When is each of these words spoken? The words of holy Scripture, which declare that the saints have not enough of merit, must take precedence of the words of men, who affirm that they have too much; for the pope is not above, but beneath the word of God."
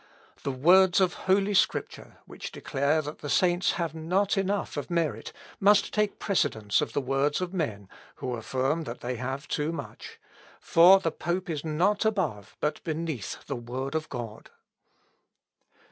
The 0.41 0.51
words 0.51 0.99
of 0.99 1.13
holy 1.29 1.53
Scripture, 1.53 2.17
which 2.25 2.51
declare 2.51 3.03
that 3.03 3.19
the 3.19 3.29
saints 3.29 3.73
have 3.73 3.93
not 3.93 4.35
enough 4.35 4.75
of 4.75 4.89
merit, 4.89 5.31
must 5.59 5.93
take 5.93 6.17
precedence 6.17 6.81
of 6.81 6.93
the 6.93 7.01
words 7.01 7.39
of 7.39 7.53
men, 7.53 7.87
who 8.15 8.33
affirm 8.33 8.85
that 8.85 9.01
they 9.01 9.17
have 9.17 9.47
too 9.47 9.71
much; 9.71 10.19
for 10.59 10.99
the 10.99 11.11
pope 11.11 11.51
is 11.51 11.63
not 11.63 12.03
above, 12.03 12.57
but 12.59 12.83
beneath 12.83 13.45
the 13.45 13.55
word 13.55 13.93
of 13.93 14.09
God." 14.09 14.49